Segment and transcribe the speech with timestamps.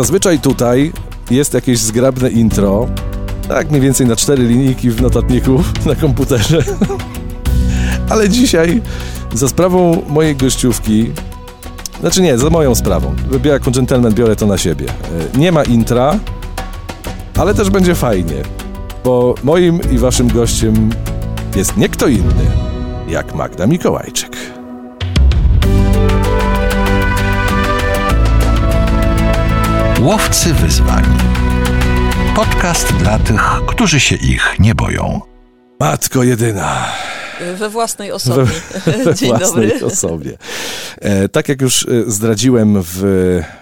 [0.00, 0.92] Zazwyczaj tutaj
[1.30, 2.88] jest jakieś zgrabne intro,
[3.48, 6.64] tak mniej więcej na cztery linijki w notatniku na komputerze.
[8.10, 8.82] Ale dzisiaj
[9.34, 11.10] za sprawą mojej gościówki,
[12.00, 13.14] znaczy nie, za moją sprawą,
[13.44, 14.86] ja jako dżentelmen biorę to na siebie.
[15.34, 16.18] E, Nie ma intra,
[17.38, 18.42] ale też będzie fajnie,
[19.04, 20.90] bo moim i waszym gościem
[21.56, 22.46] jest nie kto inny,
[23.08, 24.59] jak Magda Mikołajczyk.
[30.00, 31.04] Łowcy wyzwań.
[32.36, 35.20] Podcast dla tych, którzy się ich nie boją.
[35.80, 36.86] Matko jedyna.
[37.58, 38.50] We własnej osobie.
[39.04, 39.86] we Dzień własnej dobry.
[39.86, 40.38] osobie.
[41.00, 42.96] E, tak jak już e, zdradziłem w,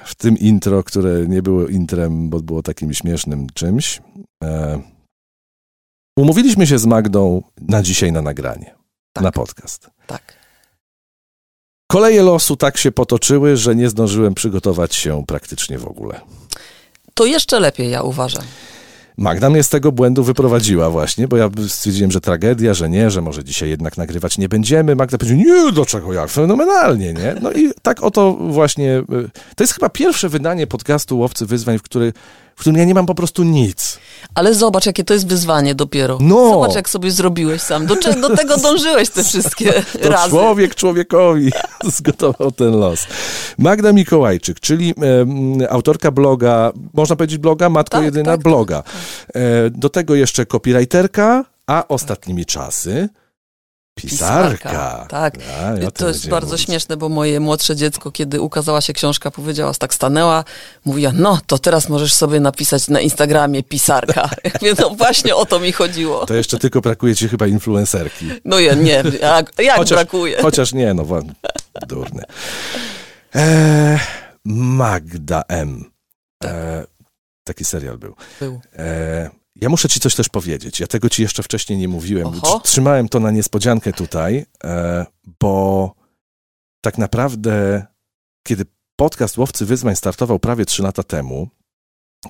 [0.05, 4.01] w tym intro, które nie było intrem, bo było takim śmiesznym czymś,
[4.45, 4.81] e,
[6.19, 8.75] umówiliśmy się z Magdą na dzisiaj na nagranie,
[9.13, 9.25] Tak.
[9.25, 9.91] na podcast.
[10.07, 10.38] Tak.
[11.93, 16.21] Koleje losu tak się potoczyły, że nie zdążyłem przygotować się praktycznie w ogóle.
[17.15, 18.43] To jeszcze lepiej, ja uważam.
[19.17, 23.21] Magda mnie z tego błędu wyprowadziła właśnie, bo ja stwierdziłem, że tragedia, że nie, że
[23.23, 24.97] może dzisiaj jednak nagrywać nie będziemy.
[24.97, 27.35] Magda powiedziała, nie, dlaczego jak, fenomenalnie, nie?
[27.43, 31.83] No i tak oto właśnie, y, to jest chyba pierwsze wydanie podcastu Łowcy Wyzwań, w,
[31.83, 32.13] który,
[32.59, 33.99] w którym ja nie mam po prostu nic.
[34.35, 36.19] Ale zobacz, jakie to jest wyzwanie dopiero.
[36.21, 36.49] No.
[36.51, 37.87] Zobacz, jak sobie zrobiłeś sam.
[37.87, 40.31] Do, do tego dążyłeś te wszystkie To razy.
[40.31, 41.53] człowiek człowiekowi
[41.97, 43.07] zgotował ten los.
[43.59, 48.83] Magda Mikołajczyk, czyli em, autorka bloga, można powiedzieć bloga, Matko Tak, Jedyna, tak, bloga.
[49.35, 53.09] E, do tego jeszcze copywriterka, a ostatnimi czasy
[54.03, 55.07] pisarka.
[55.09, 55.35] Tak.
[55.63, 56.67] A, ja to jest bardzo mówić.
[56.67, 60.45] śmieszne, bo moje młodsze dziecko, kiedy ukazała się książka, powiedziała, tak stanęła,
[60.85, 64.31] mówiła, no to teraz możesz sobie napisać na Instagramie pisarka.
[64.61, 66.27] Mówię, no właśnie o to mi chodziło.
[66.27, 68.31] To jeszcze tylko brakuje ci chyba influencerki.
[68.45, 70.43] No ja nie, jak, jak brakuje.
[70.43, 71.23] Chociaż nie, no wa-
[71.89, 72.23] durny.
[73.35, 73.99] E,
[74.45, 75.85] Magda M.
[76.45, 76.85] E,
[77.45, 78.15] taki serial był.
[78.41, 78.61] Był.
[78.79, 80.81] E, ja muszę ci coś też powiedzieć.
[80.81, 82.27] Ja tego ci jeszcze wcześniej nie mówiłem.
[82.27, 82.59] Oho.
[82.59, 85.07] Tr- Trzymałem to na niespodziankę tutaj, e,
[85.41, 85.95] bo
[86.85, 87.87] tak naprawdę,
[88.47, 88.65] kiedy
[88.97, 91.49] podcast Łowcy Wyzwań startował prawie trzy lata temu,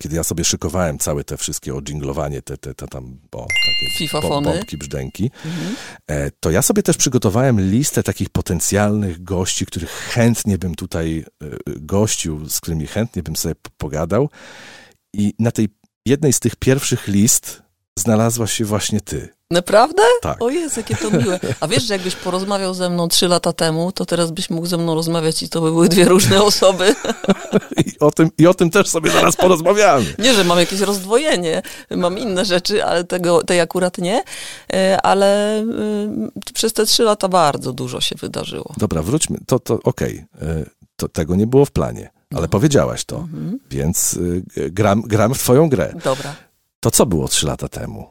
[0.00, 4.53] kiedy ja sobie szykowałem całe te wszystkie odżinglowanie, te, te, te tam o, takie Fifafony.
[4.53, 5.76] bombki, brzdęki, Mhm.
[6.06, 11.47] e, to ja sobie też przygotowałem listę takich potencjalnych gości, których chętnie bym tutaj e,
[11.66, 14.30] gościł, z którymi chętnie bym sobie pogadał.
[15.14, 15.69] I na tej
[16.08, 17.62] jednej z tych pierwszych list
[17.98, 19.28] znalazła się właśnie ty.
[19.50, 20.02] Naprawdę?
[20.22, 20.42] Tak.
[20.42, 21.41] O Jezu, jakie to miłe.
[21.60, 24.76] A wiesz, że jakbyś porozmawiał ze mną trzy lata temu, to teraz byś mógł ze
[24.76, 26.94] mną rozmawiać i to by były dwie różne osoby.
[27.86, 30.14] I o tym, i o tym też sobie zaraz porozmawiamy.
[30.18, 34.22] Nie, że mam jakieś rozdwojenie, mam inne rzeczy, ale tego, tej akurat nie.
[34.72, 35.60] E, Ale
[36.47, 38.74] y, przez te trzy lata bardzo dużo się wydarzyło.
[38.76, 39.38] Dobra, wróćmy.
[39.47, 40.24] To, to okej.
[40.42, 40.64] E,
[40.97, 43.59] To tego nie było w planie, ale powiedziałaś to, Mhm.
[43.71, 45.94] więc y, gram, gram w twoją grę.
[46.05, 46.34] Dobra.
[46.81, 48.06] To co było trzy lata temu?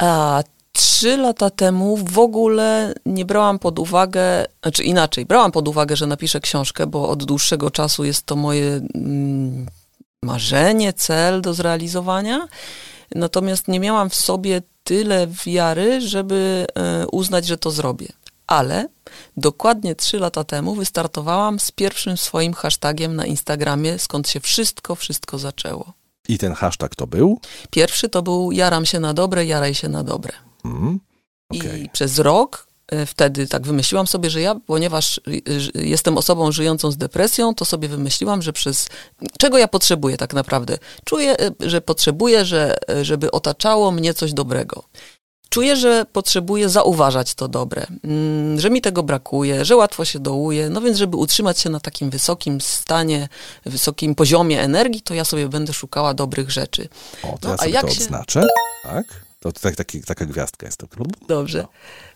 [0.00, 5.96] A trzy lata temu w ogóle nie brałam pod uwagę, znaczy inaczej, brałam pod uwagę,
[5.96, 9.66] że napiszę książkę, bo od dłuższego czasu jest to moje mm,
[10.24, 12.48] marzenie, cel do zrealizowania.
[13.14, 18.08] Natomiast nie miałam w sobie tyle wiary, żeby e, uznać, że to zrobię.
[18.48, 18.88] Ale
[19.36, 25.38] dokładnie trzy lata temu wystartowałam z pierwszym swoim hashtagiem na Instagramie, skąd się wszystko, wszystko
[25.38, 25.92] zaczęło.
[26.28, 27.40] I ten hashtag to był?
[27.70, 30.32] Pierwszy to był jaram się na dobre, jaraj się na dobre.
[30.64, 31.00] Mm,
[31.50, 31.82] okej.
[31.82, 35.42] I przez rok e, wtedy tak wymyśliłam sobie, że ja, ponieważ y,
[35.74, 38.88] jestem osobą żyjącą z depresją, to sobie wymyśliłam, że przez.
[39.38, 40.78] Czego ja potrzebuję tak naprawdę?
[41.04, 44.84] Czuję, e, że potrzebuję, że, e, żeby otaczało mnie coś dobrego.
[45.50, 50.68] Czuję, że potrzebuję zauważać to dobre, mm, że mi tego brakuje, że łatwo się dołuje.
[50.70, 53.28] No więc, żeby utrzymać się na takim wysokim stanie,
[53.66, 56.88] wysokim poziomie energii, to ja sobie będę szukała dobrych rzeczy.
[57.22, 58.44] O, to No, ja a sobie jak to się- odznaczę.
[58.82, 59.04] Tak?
[59.40, 60.86] To, tak, taki, taka gwiazdka jest to.
[61.28, 61.66] Dobrze.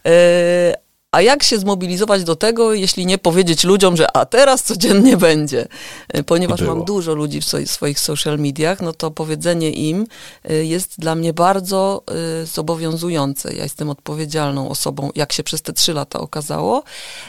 [0.07, 0.75] E,
[1.13, 5.69] a jak się zmobilizować do tego, jeśli nie powiedzieć ludziom, że a teraz codziennie będzie?
[6.09, 6.75] E, Ponieważ było.
[6.75, 10.07] mam dużo ludzi w swoich, social mediach, no to powiedzenie im
[10.45, 12.03] e, jest dla mnie bardzo
[12.43, 13.55] e, zobowiązujące.
[13.55, 16.83] Ja jestem odpowiedzialną osobą, jak się przez te trzy lata okazało.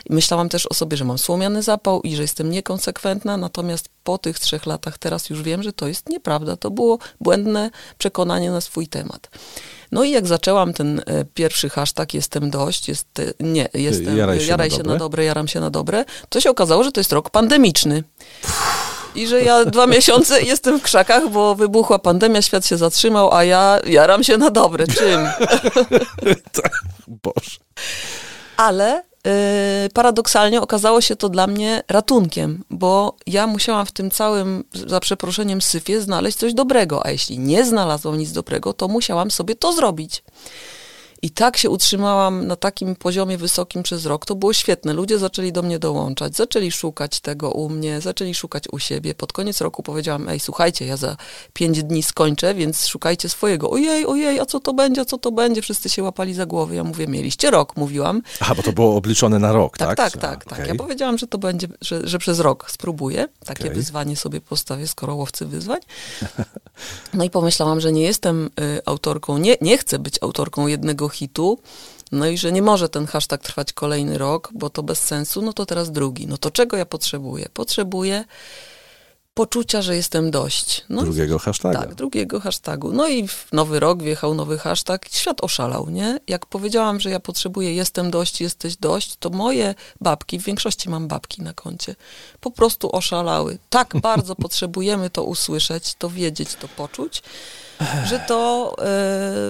[0.10, 4.40] Myślałam też o sobie, że mam słomiany zapał i że jestem niekonsekwentna, natomiast po tych
[4.40, 6.58] trzech latach teraz już wiem, że to jest nieprawda.
[6.58, 9.30] To było błędne przekonanie na swój temat.
[9.92, 14.40] No i jak zaczęłam ten e, pierwszy hashtag jestem dość, jest, e, nie, jestem, jaraj
[14.40, 14.94] się na się dobre.
[14.94, 18.04] na dobre, jaram się na dobre, to się okazało, że to jest rok pandemiczny.
[19.16, 23.44] I że ja dwa miesiące jestem w krzakach, bo wybuchła pandemia, świat się zatrzymał, a
[23.44, 24.88] ja jaram się na dobre.
[24.88, 25.28] Czym?
[27.24, 27.58] Boże.
[28.58, 29.04] Ale
[29.94, 35.62] paradoksalnie okazało się to dla mnie ratunkiem, bo ja musiałam w tym całym, za przeproszeniem,
[35.62, 40.24] syfie znaleźć coś dobrego, a jeśli nie znalazłam nic dobrego, to musiałam sobie to zrobić.
[41.24, 44.26] I tak się utrzymałam na takim poziomie wysokim przez rok.
[44.26, 44.94] To było świetne.
[44.94, 49.16] Ludzie zaczęli do mnie dołączać, zaczęli szukać tego u mnie, zaczęli szukać u siebie.
[49.16, 51.18] Pod koniec roku powiedziałam, ej, słuchajcie, ja za
[51.54, 53.70] pięć dni skończę, więc szukajcie swojego.
[53.70, 55.62] Ojej, ojej, a co to będzie, a co to będzie?
[55.62, 56.76] Wszyscy się łapali za głowy.
[56.76, 58.22] Ja mówię, mieliście rok, mówiłam.
[58.40, 60.12] Aha, bo to było obliczone na rok, Tak, tak?
[60.12, 60.46] tak, tak.
[60.46, 60.60] tak.
[60.60, 60.68] Okej.
[60.68, 63.28] Ja powiedziałam, że to będzie, że, że przez rok spróbuję.
[63.46, 63.76] Takie Okej.
[63.76, 65.80] wyzwanie sobie postawię, skoro łowcy wyzwań.
[67.14, 71.60] No i pomyślałam, że nie jestem y, autorką, nie, nie chcę być autorką jednego hitu,
[72.12, 75.54] no i że nie może ten hashtag trwać kolejny rok, bo to bez sensu, no
[75.54, 76.28] to teraz drugi.
[76.28, 77.50] No to czego ja potrzebuję?
[77.54, 78.26] Potrzebuję
[79.34, 80.86] poczucia, że jestem dość.
[80.90, 81.80] No, Drugiego hashtaga.
[81.80, 82.92] tak, drugiego hashtagu.
[82.92, 85.06] No i w nowy rok wjechał nowy hashtag.
[85.12, 86.20] Świat oszalał, nie?
[86.28, 91.08] Jak powiedziałam, że ja potrzebuję jestem dość, jesteś dość, to moje babki, w większości mam
[91.08, 91.96] babki na koncie,
[92.40, 93.58] po prostu oszalały.
[93.70, 97.24] Tak bardzo potrzebujemy to usłyszeć, to wiedzieć, to poczuć,
[98.06, 98.86] że to e,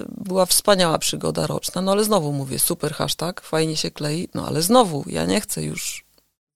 [0.07, 1.81] była wspaniała przygoda roczna.
[1.81, 5.63] No ale znowu mówię, super hashtag, fajnie się klei, no ale znowu, ja nie chcę
[5.63, 6.02] już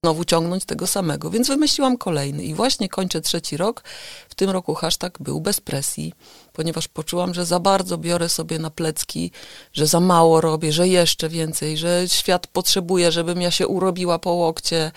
[0.08, 3.84] znowu ciągnąć tego samego, więc wymyśliłam kolejny i właśnie kończę trzeci rok.
[4.30, 6.14] W tym roku hashtag był bez presji,
[6.54, 9.32] ponieważ poczułam, że za bardzo biorę sobie na plecki,
[9.74, 14.32] że za mało robię, że jeszcze więcej, że świat potrzebuje, żebym ja się urobiła po
[14.32, 14.92] łokcie.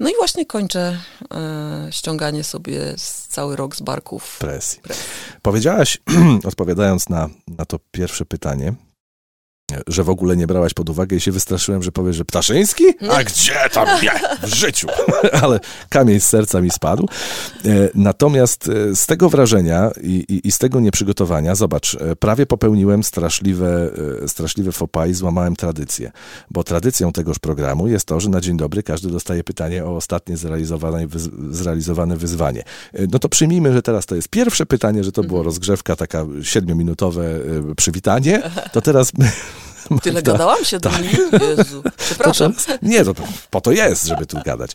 [0.00, 0.98] No i właśnie kończę
[1.34, 4.38] e, ściąganie sobie z cały rok z barków.
[4.38, 4.80] Presji.
[4.80, 5.04] presji.
[5.42, 5.98] Powiedziałaś,
[6.50, 8.74] odpowiadając na, na to pierwsze pytanie,
[9.86, 12.84] że w ogóle nie brałaś pod uwagę i się wystraszyłem, że powiesz, że Ptaszyński?
[13.10, 14.12] A gdzie tam nie?
[14.48, 14.88] W życiu.
[15.42, 17.08] Ale kamień z serca mi spadł.
[17.64, 22.46] E, Natomiast e, z tego wrażenia i, i, i z tego nieprzygotowania, zobacz, e, prawie
[22.46, 23.90] popełniłem straszliwe,
[24.26, 26.10] straszliwe pas i złamałem tradycję.
[26.50, 30.36] Bo tradycją tegoż programu jest to, że na dzień dobry każdy dostaje pytanie o ostatnie
[30.36, 31.06] zrealizowane,
[31.50, 32.62] zrealizowane wyzwanie.
[33.12, 37.40] No to przyjmijmy, że teraz to jest pierwsze pytanie, że to było rozgrzewka, taka siedmiominutowe
[37.76, 38.42] przywitanie.
[38.72, 39.12] To teraz
[40.02, 41.10] Tyle Tak, gadałam się do mnie?
[41.56, 42.52] Jezu, przepraszam.
[42.52, 44.70] to, nie, to, to po to jest, żeby tu gadać.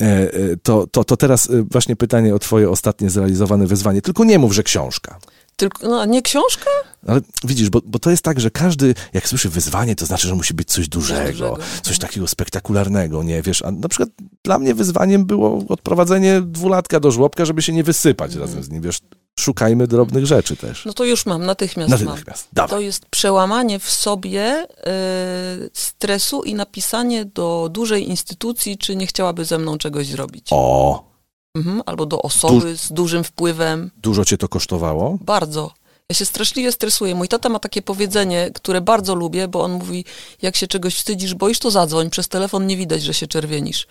[0.00, 0.30] E, e,
[0.62, 4.02] To, to, to teraz e, właśnie pytanie o twoje ostatnie zrealizowane wyzwanie.
[4.02, 5.18] Tylko nie mów, że książka.
[5.56, 6.70] Tylko, no, nie książka?
[7.06, 10.34] Ale widzisz, bo, bo to jest tak, że każdy, jak słyszy wyzwanie, to znaczy, że
[10.34, 13.62] musi być coś dużego, coś takiego spektakularnego, nie wiesz?
[13.62, 14.08] A na przykład
[14.44, 18.82] dla mnie wyzwaniem było odprowadzenie dwulatka do żłobka, żeby się nie wysypać razem z nim,
[18.82, 18.98] wiesz?
[19.40, 20.84] Szukajmy drobnych rzeczy też.
[20.84, 22.04] No to już mam, natychmiast, mam.
[22.04, 22.48] Natychmiast.
[22.52, 22.70] Dawaj.
[22.70, 29.44] To jest przełamanie w sobie y, stresu i napisanie do dużej instytucji, czy nie chciałaby
[29.44, 30.46] ze mną czegoś zrobić.
[30.50, 31.10] O,
[31.56, 33.90] Mhm, albo do osoby z dużym wpływem.
[33.96, 35.18] dużo cię to kosztowało?
[35.20, 35.70] Bardzo.
[36.08, 37.14] Ja się straszliwie stresuję.
[37.14, 40.04] Mój tata ma takie powiedzenie, które bardzo lubię, bo on mówi,
[40.42, 42.10] jak się czegoś wstydzisz, boisz, to zadzwoń.
[42.10, 43.86] Przez telefon nie widać, że się czerwienisz.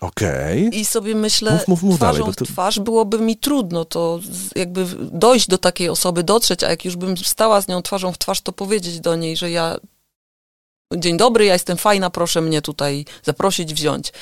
[0.00, 0.70] Okej.
[0.72, 4.20] I sobie myślę, Mów, mów, mów twarzą dalej, w twarz byłoby mi trudno to
[4.56, 8.18] jakby dojść do takiej osoby, dotrzeć, a jak już bym stała z nią twarzą w
[8.18, 9.76] twarz, to powiedzieć do niej, że ja
[10.96, 14.12] dzień dobry, ja jestem fajna, proszę mnie tutaj zaprosić, wziąć.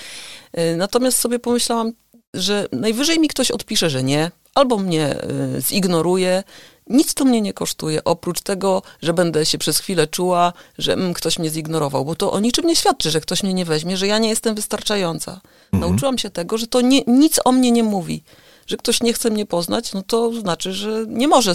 [0.59, 1.93] Y, Natomiast sobie pomyślałam,
[2.35, 5.17] że najwyżej mi ktoś odpisze, że nie, albo mnie
[5.57, 6.43] y, zignoruje.
[6.87, 11.15] Nic to mnie nie kosztuje, oprócz tego, że będę się przez chwilę czuła, że mm,
[11.15, 14.07] ktoś mnie zignorował, bo to o niczym nie świadczy, że ktoś mnie nie weźmie, że
[14.07, 15.41] ja nie jestem wystarczająca.
[15.81, 18.23] Nauczyłam się tego, że to nie, nic o mnie nie mówi.
[18.67, 21.53] Że ktoś nie chce mnie poznać, no to znaczy, że nie może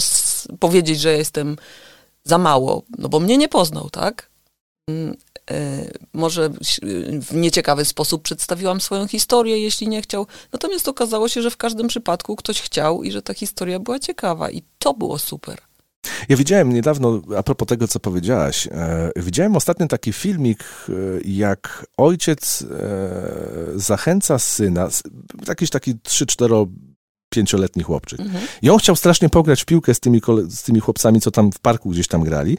[0.60, 1.56] powiedzieć, że ja jestem
[2.24, 4.29] za mało, no bo mnie nie poznał, tak?
[5.50, 6.80] E, Może ś-
[7.26, 10.26] w nieciekawy sposób przedstawiłam swoją historię, jeśli nie chciał.
[10.52, 14.50] Natomiast okazało się, że w każdym przypadku ktoś chciał i że ta historia była ciekawa
[14.50, 15.58] i to było super.
[16.28, 20.92] Ja widziałem niedawno, a propos tego, co powiedziałaś, e, widziałem ostatnio taki filmik, e,
[21.24, 22.66] jak ojciec e,
[23.74, 24.88] zachęca syna,
[25.48, 26.66] jakiś taki 3-4
[27.30, 28.20] pięcioletni chłopczyk.
[28.20, 28.44] Mhm.
[28.62, 31.58] I on chciał strasznie pograć w piłkę z tymi, z tymi chłopcami, co tam w
[31.58, 32.58] parku gdzieś tam grali.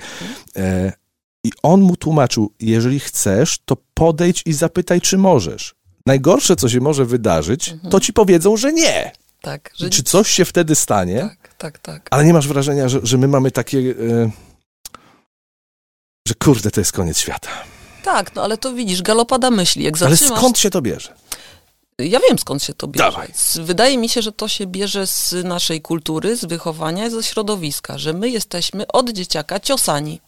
[0.55, 0.93] E,
[1.43, 5.75] I on mu tłumaczył, jeżeli chcesz, to podejdź i zapytaj, czy możesz.
[6.05, 7.91] Najgorsze, co się może wydarzyć, Mhm.
[7.91, 9.11] to ci powiedzą, że nie.
[9.41, 11.19] Tak, że Czy coś się wtedy stanie?
[11.19, 12.07] tak, tak, tak.
[12.11, 14.31] Ale nie masz wrażenia, że, że my mamy takie, e,
[16.27, 17.49] że kurde, to jest koniec świata.
[18.03, 19.83] Tak, no ale to widzisz, galopada myśli.
[19.83, 21.13] Jak Ale zatrzymasz skąd się to bierze?
[21.99, 23.03] Ja wiem skąd się to bierze.
[23.05, 23.27] Dawaj.
[23.61, 28.13] Wydaje mi się, że to się bierze z naszej kultury, z wychowania, ze środowiska, że
[28.13, 30.21] my jesteśmy od dzieciaka ciosani.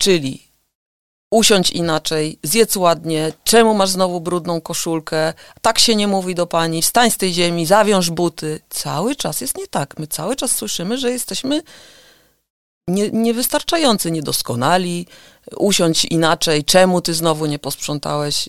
[0.00, 0.48] Czyli
[1.30, 6.82] usiądź inaczej, zjedz ładnie, czemu masz znowu brudną koszulkę, tak się nie mówi do pani,
[6.82, 8.60] wstań z tej ziemi, zawiąż buty.
[8.68, 9.98] Cały czas jest nie tak.
[9.98, 11.62] My cały czas słyszymy, że jesteśmy
[12.88, 15.06] nie, niewystarczający, niedoskonali,
[15.56, 18.48] usiądź inaczej, czemu ty znowu nie posprzątałeś.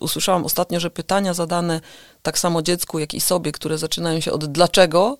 [0.00, 1.80] Usłyszałam ostatnio, że pytania zadane
[2.22, 5.18] tak samo dziecku, jak i sobie, które zaczynają się od dlaczego,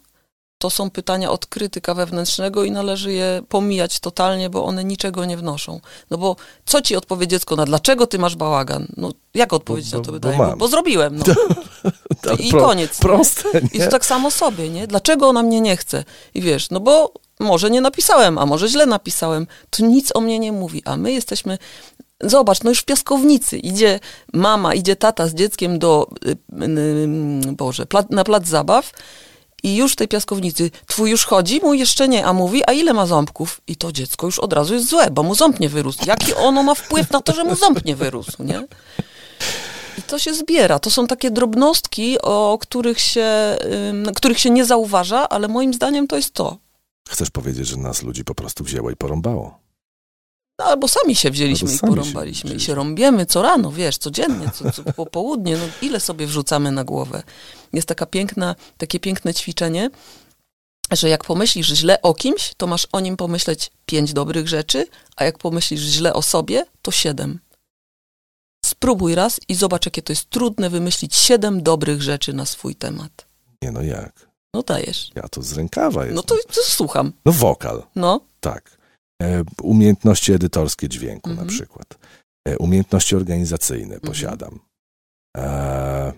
[0.62, 5.37] to są pytania od krytyka wewnętrznego i należy je pomijać totalnie, bo one niczego nie
[5.37, 5.81] wnoszą.
[6.11, 8.87] No bo co ci odpowie dziecko na dlaczego ty masz bałagan?
[8.97, 10.38] No jak odpowiedzieć Bo- na to pytanie?
[10.38, 11.25] bo Bo, bo zrobiłem, no.
[12.23, 12.99] To I pro- koniec.
[12.99, 13.02] nie?
[13.02, 13.85] Proste, I nie?
[13.85, 14.87] to tak samo sobie, nie?
[14.87, 16.04] Dlaczego ona mnie nie chce?
[16.35, 19.47] I wiesz, no bo może nie napisałem, a może źle napisałem.
[19.71, 21.59] To nic o mnie nie mówi, a my jesteśmy...
[22.21, 24.00] Zobacz, no już w piaskownicy idzie
[24.33, 26.31] mama, idzie tata z dzieckiem do, y,
[27.50, 28.92] y, Boże, pla, na plac zabaw
[29.62, 31.61] i już w tej piaskownicy, twój już chodzi?
[31.62, 33.61] Mój jeszcze nie, a mówi, a ile ma ząbków?
[33.66, 35.99] I to dziecko już od razu jest złe, bo mu ząb nie wyrósł.
[36.07, 38.66] Jaki ono ma wpływ na to, że mu ząb nie wyrósł, nie?
[39.99, 40.78] I to się zbiera.
[40.78, 43.57] To są takie drobnostki, o których się,
[44.16, 46.59] których się nie zauważa, ale moim zdaniem to jest to.
[47.09, 49.62] Chcesz powiedzieć, że nas ludzi po prostu wzięło i porąbało.
[50.62, 52.54] No, albo sami się wzięliśmy Albo i sami się porąbaliśmy.
[52.54, 55.57] I się rąbiemy co rano, wiesz, codziennie, co, co po południe.
[55.57, 57.23] No, ile sobie wrzucamy na głowę?
[57.73, 59.90] Jest taka piękna, takie piękne ćwiczenie,
[60.92, 65.25] że jak pomyślisz źle o kimś, to masz o nim pomyśleć pięć dobrych rzeczy, a
[65.25, 67.38] jak pomyślisz źle o sobie, to siedem.
[68.64, 73.26] Spróbuj raz i zobacz, jakie to jest trudne wymyślić siedem dobrych rzeczy na swój temat.
[73.62, 74.28] Nie no jak?
[74.54, 75.11] No dajesz.
[75.14, 76.16] Ja to z rękawa jest.
[76.16, 77.12] No to, to słucham.
[77.25, 78.81] No wokal, No, tak.
[79.22, 81.46] E, umiejętności edytorskie dźwięku Mhm.
[81.46, 81.98] na przykład.
[82.48, 84.00] E, umiejętności organizacyjne Mhm.
[84.00, 84.58] posiadam.
[85.36, 86.12] E,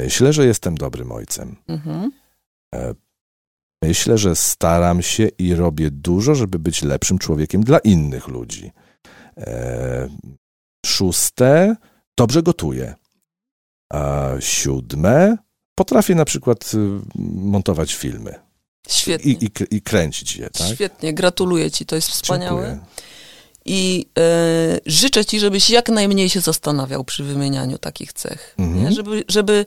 [0.00, 1.56] myślę, że jestem dobrym ojcem.
[1.68, 2.12] mhm.
[2.74, 2.94] E,
[3.84, 8.72] myślę, że staram się i robię dużo, żeby być lepszym człowiekiem dla innych ludzi.
[9.38, 10.08] E,
[10.86, 11.76] szóste,
[12.18, 12.94] dobrze gotuję.
[13.92, 15.36] A siódme,
[15.78, 16.78] potrafię na przykład y,
[17.34, 18.34] montować filmy
[18.88, 19.32] świetnie.
[19.32, 20.66] i, i, i kręcić je, tak?
[20.74, 22.62] Świetnie, gratuluję ci, to jest wspaniałe.
[22.66, 22.86] Dziękuję.
[23.64, 28.54] I e, życzę ci, żebyś jak najmniej się zastanawiał przy wymienianiu takich cech.
[28.58, 28.92] Mhm.
[28.92, 29.66] Żeby, żeby,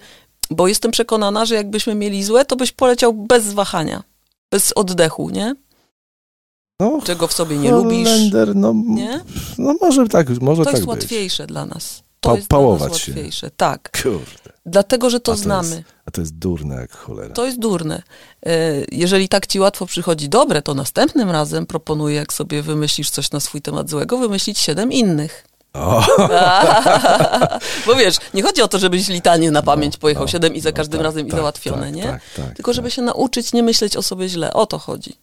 [0.50, 4.04] bo jestem przekonana, że jakbyśmy mieli złe, to byś poleciał bez wahania,
[4.52, 5.56] bez oddechu, nie?
[6.80, 9.20] No, Czego w sobie nie lubisz, Holender, no, nie?
[9.58, 10.90] no może tak, może To tak jest być.
[10.90, 12.04] łatwiejsze dla nas.
[12.20, 13.12] To Pa- jest nas pałować się.
[13.12, 14.02] łatwiejsze, tak.
[14.04, 15.70] Kurde, Dlatego, że to, A to znamy.
[15.76, 17.34] jest- a to jest durne jak cholera.
[17.34, 18.04] To jest durne.
[18.46, 18.52] E,
[18.92, 23.40] Jeżeli tak ci łatwo przychodzi dobre, to następnym razem proponuję, jak sobie wymyślisz coś na
[23.40, 25.46] swój temat złego, wymyślić siedem innych.
[25.74, 26.04] O,
[27.86, 30.70] Bo wiesz, nie chodzi o to, żebyś litanie na pamięć pojechał no, siedem i za
[30.70, 32.04] no każdym tak, razem i tak, załatwione, tak, nie?
[32.04, 32.96] Tak, tak, Tylko żeby tak.
[32.96, 34.54] się nauczyć nie myśleć o sobie źle.
[34.54, 35.14] O to chodzi.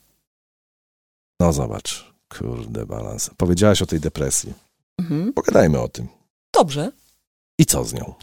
[1.41, 3.31] No zobacz, kurde balans.
[3.37, 4.53] Powiedziałaś o tej depresji.
[4.99, 5.33] Mhm.
[5.33, 6.09] Pogadajmy o tym.
[6.57, 6.93] Dobrze.
[7.59, 8.15] I co z nią?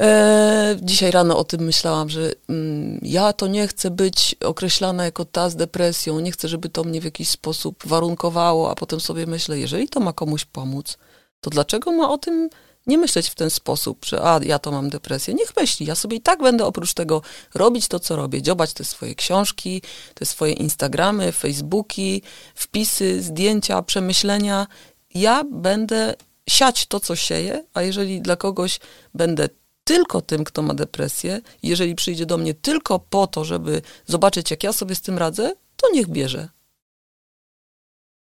[0.00, 5.24] E, dzisiaj rano o tym myślałam, że mm, ja to nie chcę być określana jako
[5.24, 9.26] ta z depresją, nie chcę, żeby to mnie w jakiś sposób warunkowało, a potem sobie
[9.26, 10.98] myślę, jeżeli to ma komuś pomóc,
[11.40, 12.50] to dlaczego ma o tym
[12.86, 15.34] nie myśleć w ten sposób, że a, ja to mam depresję.
[15.34, 17.22] Niech myśli, ja sobie i tak będę oprócz tego
[17.54, 19.82] robić to, co robię, dziobać te swoje książki,
[20.14, 22.22] te swoje Instagramy, Facebooki,
[22.54, 24.66] wpisy, zdjęcia, przemyślenia.
[25.14, 26.14] Ja będę
[26.48, 28.80] siać to, co sieję, a jeżeli dla kogoś
[29.14, 29.48] będę
[29.84, 34.62] tylko tym, kto ma depresję, jeżeli przyjdzie do mnie tylko po to, żeby zobaczyć, jak
[34.62, 36.48] ja sobie z tym radzę, to niech bierze.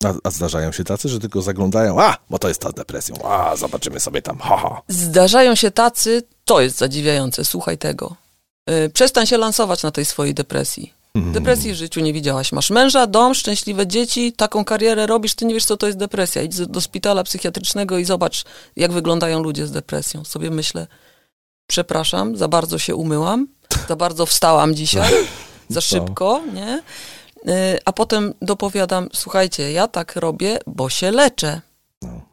[0.05, 3.17] A, a zdarzają się tacy, że tylko zaglądają, a, bo to jest ta z depresją,
[3.25, 4.83] a, zobaczymy sobie tam, ha, ha.
[4.89, 8.17] Zdarzają się tacy, to jest zadziwiające, słuchaj tego.
[8.69, 10.98] Yy, przestań się lansować na tej swojej depresji.
[11.19, 11.33] Mhm.
[11.33, 12.53] Depresji w życiu nie widziałaś.
[12.53, 16.43] Masz męża, dom, szczęśliwe dzieci, taką karierę robisz, ty nie wiesz, co to jest depresja.
[16.43, 18.45] Idź do- szpitala psychiatrycznego i zobacz,
[18.77, 20.25] jak wyglądają ludzie z depresją.
[20.25, 20.87] Sobie myślę,
[21.67, 23.49] przepraszam, za bardzo się umyłam,
[23.89, 25.13] za bardzo wstałam dzisiaj,
[25.69, 26.83] za szybko, nie?
[27.45, 27.53] Yy,
[27.85, 31.61] A potem dopowiadam, słuchajcie, ja tak robię, bo się leczę.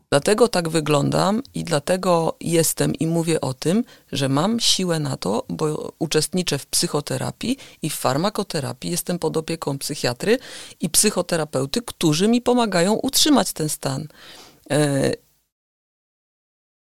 [0.10, 5.46] Dlatego tak wyglądam i dlatego jestem i mówię o tym, że mam siłę na to,
[5.50, 8.92] bo uczestniczę w psychoterapii i w farmakoterapii.
[8.92, 10.38] Jestem pod opieką psychiatry
[10.80, 14.08] i psychoterapeuty, którzy mi pomagają utrzymać ten stan.
[14.72, 15.12] E,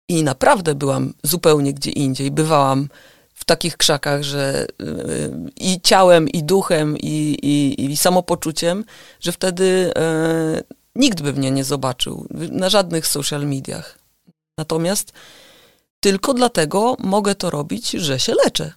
[0.09, 2.31] I naprawdę byłam zupełnie gdzie indziej.
[2.31, 2.89] Bywałam
[3.33, 8.85] w takich krzakach, że y, i ciałem, i duchem, i, i, i samopoczuciem,
[9.19, 13.99] że wtedy e, nikt by mnie nie zobaczył na żadnych social mediach.
[14.57, 15.13] Natomiast
[15.99, 18.73] tylko dlatego mogę to robić, że się leczę.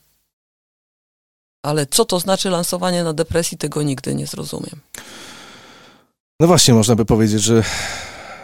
[1.65, 4.81] Ale co to znaczy lansowanie na depresji, tego nigdy nie zrozumiem.
[6.41, 7.63] No właśnie, można by powiedzieć, że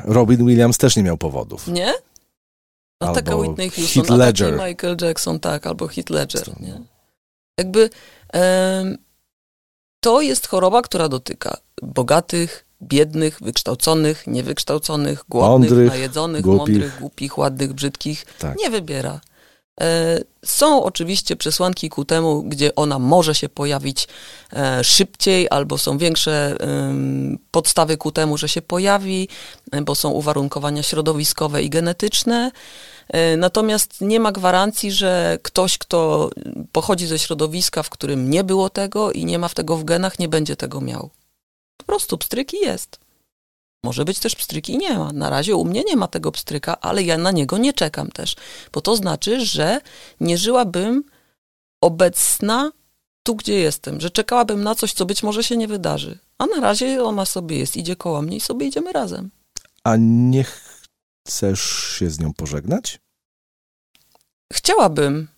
[0.04, 1.68] Robin Williams też nie miał powodów.
[1.68, 1.94] Nie?
[3.02, 4.68] A Albo taka Whitney Heath Houston, a taki Ledger.
[4.68, 6.72] Michael Jackson, tak, albo Heath Ledger, nie?
[6.72, 6.84] no.
[7.58, 7.90] Jakby
[8.32, 8.98] em,
[10.00, 16.58] To jest choroba, która dotyka bogatych, biednych, wykształconych, niewykształconych, głodnych, Mądrych, najedzonych, głupich.
[16.58, 18.26] mądrych, głupich, ładnych, brzydkich.
[18.38, 18.58] Tak.
[18.58, 19.20] Nie wybiera.
[19.80, 24.08] E, Są oczywiście przesłanki ku temu, gdzie ona może się pojawić
[24.52, 26.56] e, szybciej, albo są większe
[27.50, 29.28] podstawy ku temu, że się pojawi,
[29.72, 32.50] e, bo są uwarunkowania środowiskowe i genetyczne.
[33.36, 36.30] Natomiast nie ma gwarancji, że ktoś, kto
[36.72, 40.18] pochodzi ze środowiska, w którym nie było tego i nie ma w tego w genach,
[40.18, 41.10] nie będzie tego miał.
[41.80, 43.00] Po prostu pstryk i jest.
[43.84, 45.12] Może być też pstryk i nie ma.
[45.12, 48.36] Na razie u mnie nie ma tego pstryka, ale ja na niego nie czekam też,
[48.72, 49.80] bo to znaczy, że
[50.20, 51.04] nie żyłabym
[51.82, 52.72] obecna
[53.22, 56.18] tu, gdzie jestem, że czekałabym na coś, co być może się nie wydarzy.
[56.38, 59.30] A na razie ona sobie jest, idzie koło mnie i sobie idziemy razem.
[59.84, 61.62] A nie chcesz
[61.98, 63.00] się z nią pożegnać?
[64.52, 65.28] Chciałabym,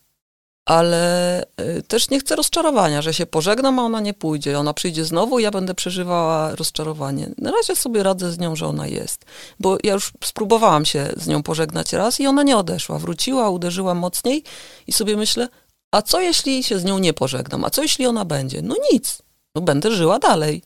[0.64, 4.58] ale y, też nie chcę rozczarowania, że się pożegnam, a ona nie pójdzie.
[4.58, 7.30] Ona przyjdzie znowu i ja będę przeżywała rozczarowanie.
[7.38, 9.24] Na razie sobie radzę z nią, że ona jest.
[9.60, 12.98] Bo ja już spróbowałam się z nią pożegnać raz i ona nie odeszła.
[12.98, 14.44] Wróciła, uderzyła mocniej
[14.86, 15.48] i sobie myślę,
[15.92, 17.64] a co jeśli się z nią nie pożegnam?
[17.64, 18.62] A co jeśli ona będzie?
[18.62, 19.22] No nic.
[19.54, 20.62] No będę żyła dalej.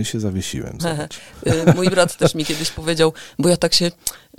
[0.00, 0.78] No i się zawiesiłem.
[1.46, 3.90] Y, Mój brat też mi kiedyś powiedział, bo ja tak się,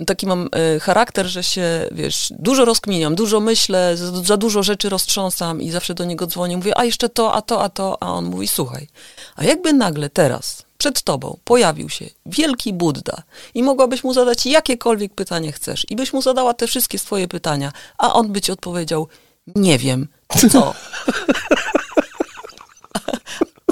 [0.06, 5.62] taki mam y, charakter, że się, wiesz, dużo rozkminiam, dużo myślę, za, dużo rzeczy roztrząsam
[5.62, 8.24] i zawsze do niego dzwonię, mówię, a jeszcze to, a to, a to, a on
[8.24, 8.88] mówi, słuchaj,
[9.36, 13.22] a jakby nagle teraz przed tobą pojawił się wielki Buddha
[13.54, 17.72] i mogłabyś mu zadać jakiekolwiek pytanie chcesz i byś mu zadała te wszystkie swoje pytania,
[17.98, 19.08] a on by ci odpowiedział,
[19.56, 20.08] nie wiem,
[20.52, 20.74] co?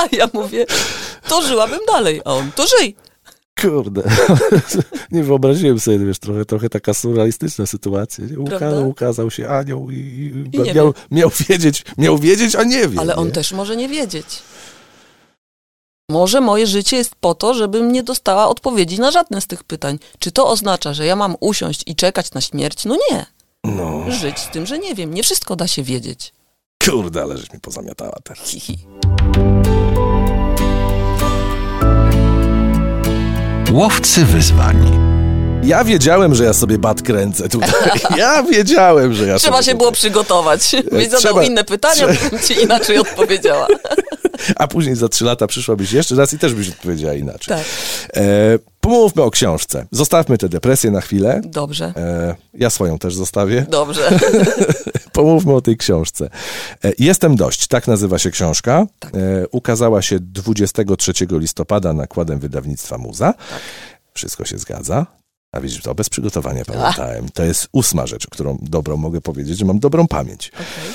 [0.00, 0.66] A ja mówię,
[1.28, 2.96] to żyłabym dalej, a on, to żyj.
[3.60, 4.02] Kurde,
[5.12, 8.24] nie wyobraziłem sobie, wiesz, trochę, trochę taka surrealistyczna sytuacja.
[8.46, 8.80] Prawda?
[8.80, 13.00] Ukazał, się anioł i, i, I miał, miał wiedzieć, miał wiedzieć, a nie wie.
[13.00, 13.32] Ale on nie?
[13.32, 14.26] też może nie wiedzieć.
[16.10, 19.98] Może moje życie jest po to, żebym nie dostała odpowiedzi na żadne z tych pytań.
[20.18, 22.84] Czy to oznacza, że ja mam usiąść i czekać na śmierć?
[22.84, 23.26] No nie.
[23.64, 25.14] No, Żyć z tym, że nie wiem.
[25.14, 26.32] Nie wszystko da się wiedzieć.
[26.84, 28.48] Kurde, ale żeś mi pozamiatała teraz.
[28.48, 28.78] Hi, hi.
[33.72, 35.09] Łowcy wyzwań.
[35.64, 37.70] Ja wiedziałem, że ja sobie bat kręcę tutaj.
[38.16, 39.78] Ja wiedziałem, że ja Trzeba się tutaj...
[39.78, 40.60] było przygotować.
[40.92, 43.66] Byś zadał trzeba- inne pytania, bym ci inaczej odpowiedziała.
[44.56, 47.56] A później za trzy lata przyszłabyś jeszcze raz i też byś odpowiedziała inaczej.
[47.56, 47.64] Tak.
[48.16, 48.22] E,
[48.80, 49.86] pomówmy o książce.
[49.90, 51.40] Zostawmy tę depresję na chwilę.
[51.44, 51.92] Dobrze.
[51.96, 53.66] E, ja swoją też zostawię.
[53.68, 54.18] Dobrze.
[55.12, 56.30] Pomówmy o tej książce.
[56.84, 58.86] E, Jestem dość, tak nazywa się książka.
[58.98, 59.14] Tak.
[59.14, 59.18] E,
[59.50, 63.32] ukazała się 23 listopada nakładem wydawnictwa Muza.
[63.32, 63.60] Tak.
[64.14, 65.06] Wszystko się zgadza.
[65.52, 67.28] A widzisz, to bez przygotowania pamiętałem.
[67.28, 70.52] To jest ósma rzecz, którą dobrą mogę powiedzieć, że mam dobrą pamięć.
[70.54, 70.90] Okej.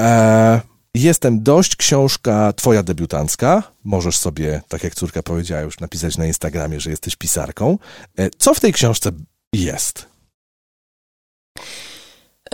[0.00, 0.60] E,
[0.94, 3.62] Jestem dość, książka twoja debiutancka.
[3.84, 7.78] Możesz sobie, tak jak córka powiedziała, już napisać na Instagramie, że jesteś pisarką.
[8.18, 9.10] E, Co w tej książce
[9.52, 10.06] jest?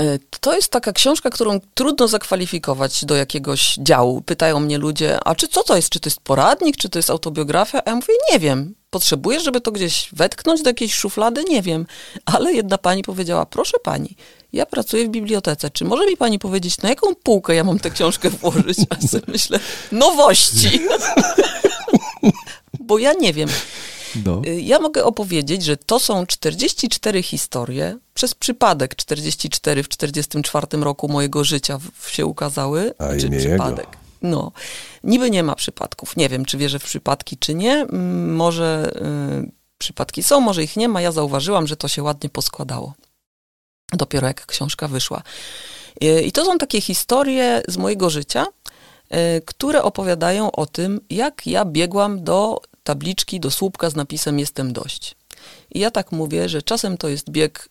[0.02, 4.20] E, To jest taka książka, którą trudno zakwalifikować do jakiegoś działu.
[4.22, 5.88] Pytają mnie ludzie, a czy co to jest?
[5.90, 7.82] Czy to jest poradnik, czy to jest autobiografia?
[7.84, 8.74] A ja mówię, nie wiem.
[8.90, 11.44] Potrzebujesz, żeby to gdzieś wetknąć do jakiejś szuflady?
[11.48, 11.86] Nie wiem.
[12.24, 14.16] Ale jedna pani powiedziała, proszę pani,
[14.52, 15.70] ja pracuję w bibliotece.
[15.70, 18.78] Czy może mi pani powiedzieć, na jaką półkę ja mam tę książkę włożyć?
[18.90, 19.60] A ja sobie myślę,
[19.92, 20.80] nowości.
[22.80, 23.48] Bo ja nie wiem.
[24.24, 24.42] No.
[24.46, 27.98] Y, Ja mogę opowiedzieć, że to są 44 historie.
[28.14, 32.94] Przez przypadek 44 w 44 roku mojego życia się ukazały.
[32.98, 33.38] A czy jego.
[33.38, 33.86] przypadek?
[34.22, 34.52] No,
[35.04, 36.16] niby nie ma przypadków.
[36.16, 37.72] Nie wiem, czy wierzę w przypadki, czy nie.
[37.72, 38.92] Mm, Może
[39.46, 41.00] y, przypadki są, może ich nie ma.
[41.00, 42.94] Ja zauważyłam, że to się ładnie poskładało.
[43.92, 45.22] Dopiero jak książka wyszła.
[46.04, 51.46] Y, I to są takie historie z mojego życia, y, które opowiadają o tym, jak
[51.46, 55.16] ja biegłam do tabliczki, do słupka z napisem Jestem dość.
[55.70, 57.68] I ja tak mówię, że czasem to jest bieg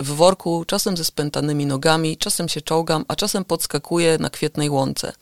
[0.00, 5.12] w worku, czasem ze spętanymi nogami, czasem się czołgam, a czasem podskakuję na kwietnej łące.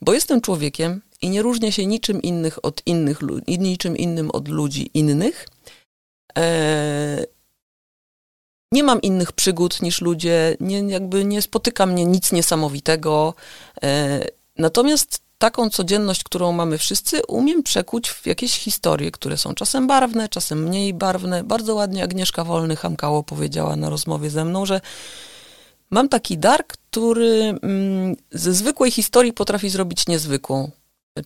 [0.00, 4.90] Bo jestem człowiekiem i nie różnię się niczym, innych od innych, niczym innym od ludzi
[4.94, 5.48] innych.
[6.36, 7.26] Eee,
[8.72, 13.34] nie mam innych przygód niż ludzie, nie, jakby nie spotyka mnie nic niesamowitego.
[13.82, 14.20] E,
[14.58, 20.28] natomiast taką codzienność, którą mamy wszyscy, umiem przekuć w jakieś historie, które są czasem barwne,
[20.28, 21.44] czasem mniej barwne.
[21.44, 24.80] Bardzo ładnie Agnieszka Wolny-Hamkało powiedziała na rozmowie ze mną, że
[25.90, 30.70] mam taki dar, który mm, ze zwykłej historii potrafi zrobić niezwykłą.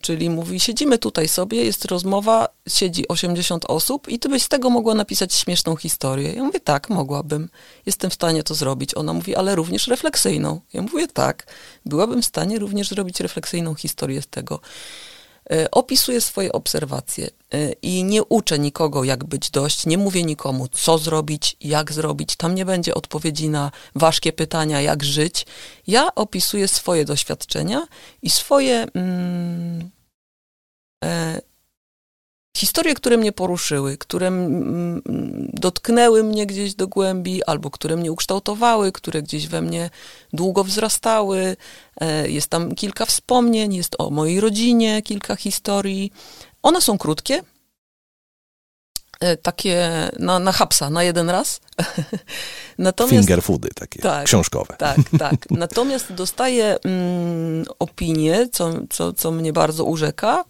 [0.01, 4.69] Czyli mówi, siedzimy tutaj sobie, jest rozmowa, siedzi 80 osób i ty byś z tego
[4.69, 6.33] mogła napisać śmieszną historię.
[6.33, 7.49] Ja mówię, tak, mogłabym.
[7.85, 8.95] Jestem w stanie to zrobić.
[8.95, 10.61] Ona mówi, ale również refleksyjną.
[10.73, 11.53] Ja mówię, tak,
[11.85, 14.59] byłabym w stanie również zrobić refleksyjną historię z tego.
[15.51, 20.67] E, opisuję swoje obserwacje e, i nie uczę nikogo, jak być dość, nie mówię nikomu,
[20.67, 22.35] co zrobić, jak zrobić.
[22.35, 25.45] Tam nie będzie odpowiedzi na ważkie pytania, jak żyć.
[25.87, 27.87] Ja opisuję swoje doświadczenia
[28.21, 29.89] i swoje mm,
[31.03, 31.41] e,
[32.55, 34.31] historie, które mnie poruszyły, które
[35.53, 39.89] dotknęły mnie gdzieś do głębi, albo które mnie ukształtowały, które gdzieś we mnie
[40.33, 41.57] długo wzrastały.
[42.01, 46.11] E, jest tam kilka wspomnień, jest o mojej rodzinie kilka historii.
[46.63, 47.41] One są krótkie,
[49.19, 49.89] e, takie
[50.19, 51.61] na, na hapsa, na jeden raz.
[52.77, 54.75] Natomiast, Finger foody takie, tak, książkowe.
[54.77, 55.35] Tak, tak.
[55.51, 60.43] Natomiast dostaję mm, opinię, co, co, co mnie bardzo urzeka,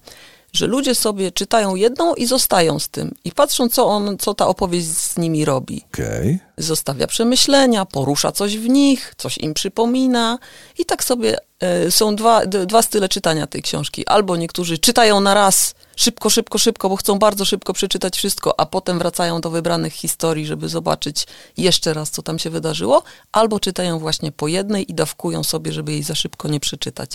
[0.55, 3.15] że ludzie sobie czytają jedną i zostają z tym.
[3.25, 5.81] I patrzą, co, on, co ta opowieść z nimi robi.
[5.93, 6.39] Okay.
[6.57, 10.39] Zostawia przemyślenia, porusza coś w nich, coś im przypomina.
[10.77, 11.37] I tak sobie
[11.87, 14.07] y, są dwa, dwa style czytania tej książki.
[14.07, 18.65] Albo niektórzy czytają na raz, szybko, szybko, szybko, bo chcą bardzo szybko przeczytać wszystko, a
[18.65, 21.27] potem wracają do wybranych historii, żeby zobaczyć
[21.57, 23.03] jeszcze raz, co tam się wydarzyło.
[23.31, 27.11] Albo czytają właśnie po jednej i dawkują sobie, żeby jej za szybko nie przeczytać.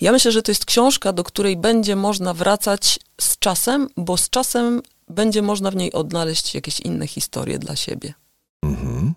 [0.00, 4.30] Ja myślę, że to jest książka, do której będzie można wracać z czasem, bo z
[4.30, 8.14] czasem będzie można w niej odnaleźć jakieś inne historie dla siebie.
[8.62, 9.14] Mhm.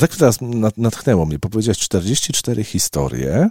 [0.00, 0.38] Tak teraz
[0.76, 3.50] natchnęło mnie, powiedziałeś 44 historie.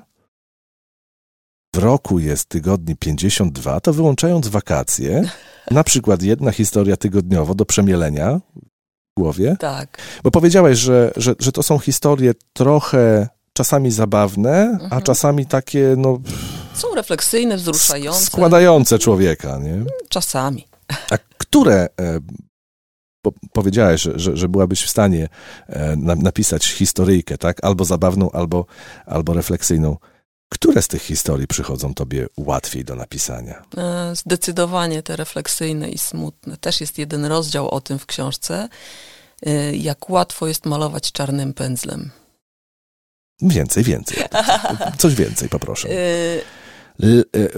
[1.75, 5.29] W roku jest tygodni 52, to wyłączając wakacje,
[5.71, 8.39] na przykład jedna historia tygodniowo do przemielenia
[9.17, 9.55] w głowie.
[9.59, 9.97] Tak.
[10.23, 14.93] Bo powiedziałeś, że, że, że to są historie trochę czasami zabawne, mhm.
[14.93, 16.19] a czasami takie, no...
[16.73, 18.25] Są refleksyjne, wzruszające.
[18.25, 19.83] Składające człowieka, nie?
[20.09, 20.67] Czasami.
[21.11, 22.19] A które, e,
[23.23, 25.29] bo powiedziałeś, że, że, że byłabyś w stanie
[25.67, 27.57] e, napisać historyjkę, tak?
[27.63, 28.65] Albo zabawną, albo,
[29.05, 29.97] albo refleksyjną.
[30.53, 33.63] Które z tych historii przychodzą tobie łatwiej do napisania?
[33.77, 36.57] E, zdecydowanie te refleksyjne i smutne.
[36.57, 38.69] Też jest jeden rozdział o tym w książce,
[39.73, 42.11] jak łatwo jest malować czarnym pędzlem.
[43.41, 44.23] Więcej, więcej.
[44.97, 45.89] Coś więcej, poproszę.
[47.03, 47.49] E,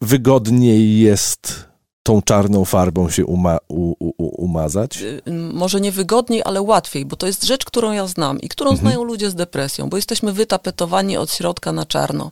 [0.00, 1.69] wygodniej jest
[2.02, 5.02] tą czarną farbą się uma, u, u, umazać?
[5.02, 8.70] Y, może nie wygodniej, ale łatwiej, bo to jest rzecz, którą ja znam i którą
[8.70, 8.86] mhm.
[8.86, 12.30] znają ludzie z depresją, bo jesteśmy wytapetowani od środka na czarno.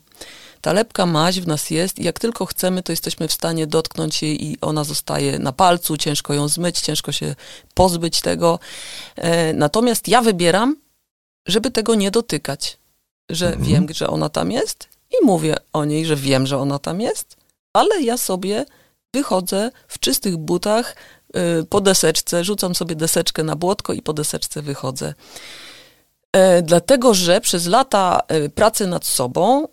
[0.61, 4.23] Ta lepka maź w nas jest i jak tylko chcemy, to jesteśmy w stanie dotknąć
[4.23, 7.35] jej i ona zostaje na palcu, ciężko ją zmyć, ciężko się
[7.75, 8.59] pozbyć tego.
[9.17, 10.77] E, natomiast ja wybieram,
[11.47, 12.79] żeby tego nie dotykać
[13.29, 13.65] że mhm.
[13.65, 17.37] wiem, że ona tam jest i mówię o niej, że wiem, że ona tam jest,
[17.73, 18.67] ale ja sobie
[19.15, 20.97] wychodzę w czystych butach
[21.61, 25.15] y, po deseczce, rzucam sobie deseczkę na błotko i po deseczce wychodzę.
[26.33, 29.69] E, dlatego, że przez lata y, pracy nad sobą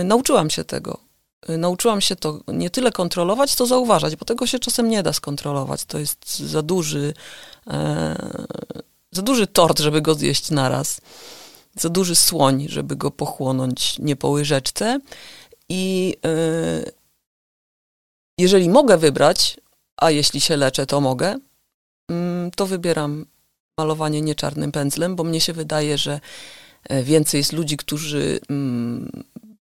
[0.00, 1.06] y, nauczyłam się tego.
[1.48, 5.84] Nauczyłam się to nie tyle kontrolować, co zauważać, bo tego się czasem nie da skontrolować.
[5.84, 7.14] To jest za duży,
[7.66, 8.16] e,
[9.12, 11.00] za duży tort, żeby go zjeść naraz
[11.74, 15.00] za duży słoń, żeby go pochłonąć nie po łyżeczce.
[15.68, 16.16] I
[18.38, 19.60] jeżeli mogę wybrać,
[19.96, 21.38] a jeśli się leczę, to mogę,
[22.10, 22.16] yy,
[22.56, 23.26] to wybieram
[23.78, 26.20] malowanie nie czarnym pędzlem, bo mnie się wydaje, że
[26.88, 29.22] e, więcej jest ludzi, którzy, yy,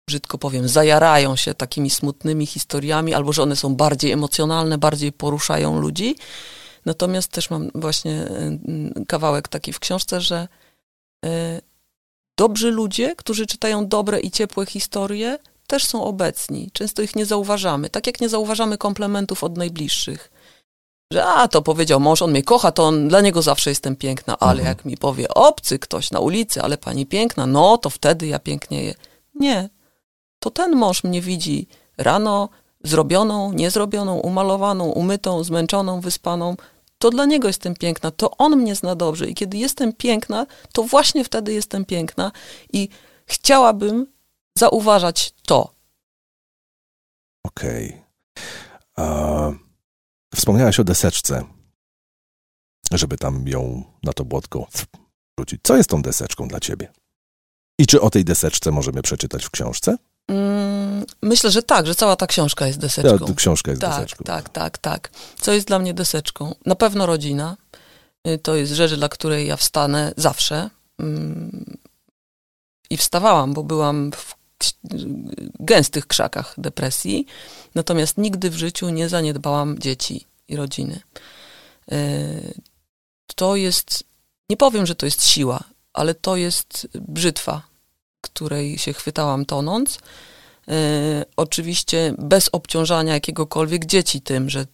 [0.07, 5.79] brzydko powiem, zajarają się takimi smutnymi historiami, albo że one są bardziej emocjonalne, bardziej poruszają
[5.79, 6.15] ludzi.
[6.85, 8.27] Natomiast też mam właśnie
[8.99, 10.47] y, kawałek taki w książce, że
[11.25, 11.29] y,
[12.37, 15.37] dobrzy ludzie, którzy czytają dobre i ciepłe historie,
[15.69, 16.69] też są obecni.
[16.73, 17.89] Często ich nie zauważamy.
[17.89, 20.31] Tak jak nie zauważamy komplementów od najbliższych.
[21.13, 24.39] Że a, to powiedział mąż, on mnie kocha, to on, dla niego zawsze jestem piękna,
[24.39, 24.67] ale mhm.
[24.67, 28.93] jak mi powie obcy ktoś na ulicy, ale pani piękna, no to wtedy ja pięknieję.
[29.35, 29.69] Nie.
[30.39, 32.49] To ten mąż mnie widzi rano,
[32.83, 36.55] zrobioną, niezrobioną, umalowaną, umytą, zmęczoną, wyspaną
[36.99, 40.83] to dla niego jestem piękna, to on mnie zna dobrze i kiedy jestem piękna, to
[40.83, 42.31] właśnie wtedy jestem piękna
[42.73, 42.89] i
[43.25, 44.07] chciałabym
[44.59, 45.73] zauważać to.
[47.43, 47.87] Okej.
[48.95, 49.59] Okay.
[50.35, 51.43] Wspomniałaś o deseczce,
[52.91, 54.67] żeby tam ją na to błotko
[55.37, 55.61] wrzucić.
[55.63, 56.91] Co jest tą deseczką dla ciebie?
[57.79, 59.97] I czy o tej deseczce możemy przeczytać w książce?
[60.27, 63.27] Mm, myślę, że tak, że cała ta książka jest deseczką.
[63.27, 64.23] Ta książka jest tak, deseczką.
[64.23, 65.11] Tak, tak, tak.
[65.41, 66.55] Co jest dla mnie deseczką?
[66.65, 67.57] Na pewno rodzina.
[68.27, 70.69] Y, to jest rzecz, dla której ja wstanę zawsze.
[70.99, 71.77] Mm,
[72.89, 74.38] I wstawałam, bo byłam w
[75.59, 77.25] gęstych krzakach depresji.
[77.75, 80.99] Natomiast nigdy w życiu nie zaniedbałam dzieci i rodziny.
[83.35, 84.03] To jest,
[84.49, 87.61] nie powiem, że to jest siła, ale to jest brzytwa,
[88.21, 89.99] której się chwytałam tonąc.
[90.67, 94.65] E, oczywiście bez obciążania jakiegokolwiek dzieci tym, że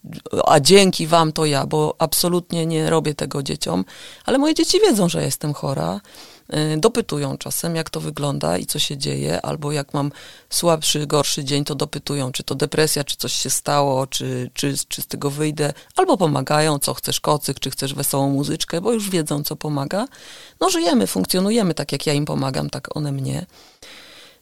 [0.45, 3.86] a dzięki wam to ja, bo absolutnie nie robię tego dzieciom,
[4.26, 6.02] ale moje dzieci wiedzą, że jestem chora.
[6.49, 10.12] E, dopytują czasem, jak to wygląda i co się dzieje, albo jak mam
[10.49, 15.01] słabszy, gorszy dzień, to dopytują, czy to depresja, czy coś się stało, czy, czy, czy
[15.01, 19.43] z tego wyjdę, albo pomagają, co chcesz kocyk, czy chcesz wesołą muzyczkę, bo już wiedzą,
[19.43, 20.08] co pomaga.
[20.62, 23.45] No żyjemy, funkcjonujemy tak, jak ja im pomagam, tak one mnie.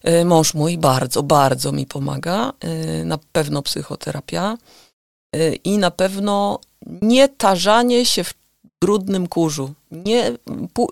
[0.04, 2.54] E, mąż mój bardzo, bardzo mi pomaga.
[2.60, 4.58] E, na pewno psychoterapia
[5.64, 6.60] i na pewno
[7.02, 8.34] nie tarzanie się w
[8.84, 9.74] brudnym kurzu.
[9.92, 10.32] Nie,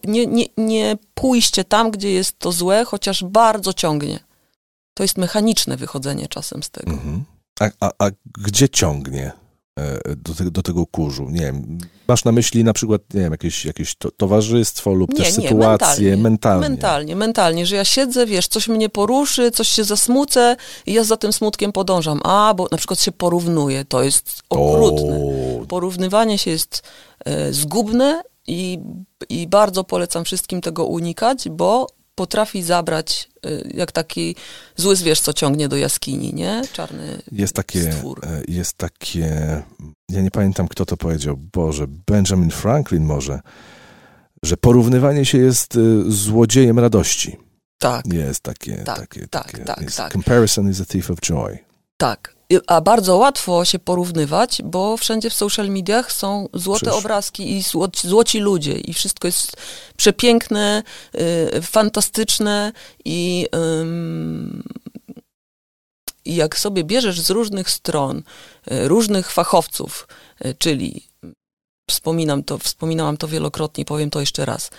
[0.04, 4.20] nie, nie, nie pójście tam, gdzie jest to złe, chociaż bardzo ciągnie.
[4.94, 6.92] To jest mechaniczne wychodzenie czasem z tego.
[6.92, 7.24] Mhm.
[7.60, 9.32] A, a, a gdzie ciągnie?
[9.80, 11.30] E, do, te, do tego kurzu?
[11.30, 15.18] Nie wiem, masz na myśli na przykład, nie wiem, jakieś, jakieś to, towarzystwo lub nie,
[15.18, 16.70] też nie, sytuację mentalnie, mentalnie.
[16.70, 20.56] Mentalnie, mentalnie, że ja siedzę, wiesz, coś mnie poruszy, coś się zasmucę
[20.86, 22.22] i ja za tym smutkiem podążam.
[22.24, 25.20] A, bo na przykład się porównuję, to jest okrutne.
[25.62, 25.66] O.
[25.66, 26.84] Porównywanie się jest
[27.26, 28.80] e, zgubne i,
[29.30, 34.36] i bardzo polecam wszystkim tego unikać, bo potrafi zabrać, y, jak taki
[34.76, 36.62] zły zwierz, co ciągnie do jaskini, nie?
[36.74, 38.26] Czarny jest takie, stwór.
[38.26, 39.64] E, jest takie,
[40.10, 43.40] ja nie pamiętam, kto to powiedział, Boże, Benjamin Franklin może,
[44.44, 47.38] że porównywanie się jest y, złodziejem radości.
[47.78, 48.14] Tak.
[48.14, 50.12] Jest takie, tak, takie, tak, takie, tak, tak.
[50.12, 51.60] Comparison is a thief of joy.
[51.98, 52.36] Tak,
[52.68, 57.00] a bardzo łatwo się porównywać, bo wszędzie w social mediach są złote Przecież.
[57.00, 59.58] obrazki i złoci, złoci, ludzie i wszystko jest
[59.98, 60.84] przepiękne,
[61.56, 62.72] y, fantastyczne
[63.06, 63.48] i,
[66.26, 68.18] i jak sobie bierzesz z różnych stron
[68.72, 70.08] y, różnych fachowców,
[70.46, 71.08] y, czyli
[71.90, 74.72] wspominam to, wspominałam to wielokrotnie, powiem to jeszcze raz,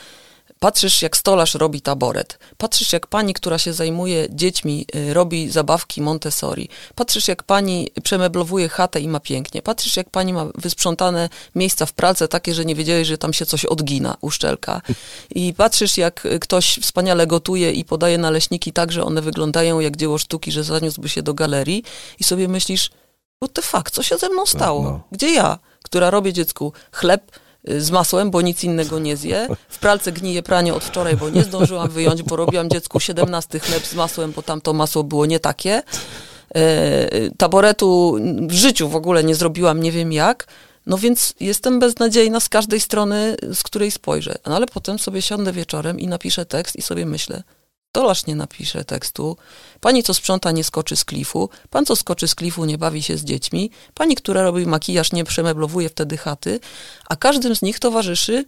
[0.62, 2.38] Patrzysz, jak stolarz robi taboret.
[2.56, 6.68] Patrzysz, jak pani, która się zajmuje dziećmi, y, robi zabawki Montessori.
[6.94, 9.62] Patrzysz, jak pani przemeblowuje chatę i ma pięknie.
[9.62, 13.46] Patrzysz, jak pani ma wysprzątane miejsca w pracy takie, że nie wiedziałeś, że tam się
[13.46, 14.82] coś odgina, uszczelka.
[15.30, 20.18] I patrzysz, jak ktoś wspaniale gotuje i podaje naleśniki tak, że one wyglądają jak dzieło
[20.18, 21.82] sztuki, że zaniósłby się do galerii
[22.20, 22.90] i sobie myślisz,
[23.42, 24.82] what the fuck, co się ze mną stało?
[24.82, 25.02] No.
[25.12, 27.32] Gdzie ja, która robię dziecku chleb,
[27.64, 29.48] z masłem, bo nic innego nie zje.
[29.68, 33.86] W pralce gnije pranie od wczoraj, bo nie zdążyłam wyjąć, bo robiłam dziecku 17 chleb
[33.86, 35.82] z masłem, bo tamto masło było nie takie.
[36.54, 40.46] E, taboretu w życiu w ogóle nie zrobiłam, nie wiem jak.
[40.86, 44.34] No więc jestem beznadziejna z każdej strony, z której spojrzę.
[44.46, 47.42] No ale potem sobie siądę wieczorem i napiszę tekst i sobie myślę,
[47.92, 49.36] Stolarz nie napisze tekstu,
[49.80, 53.16] pani co sprząta nie skoczy z klifu, pan co skoczy z klifu nie bawi się
[53.16, 56.60] z dziećmi, pani, która robi makijaż nie przemeblowuje wtedy chaty,
[57.08, 58.44] a każdym z nich towarzyszy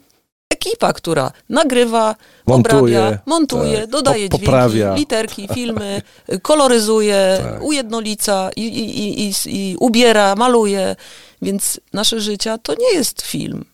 [0.51, 2.15] ekipa, która nagrywa,
[2.47, 6.03] montuje, obrabia, montuje, tak, dodaje po, dźwięki, literki, filmy,
[6.43, 7.63] koloryzuje, tak.
[7.63, 10.97] ujednolica i, i, i, i ubiera, maluje.
[11.43, 13.65] Więc nasze życia to nie jest film.